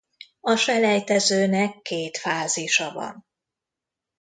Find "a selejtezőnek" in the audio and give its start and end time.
0.39-1.81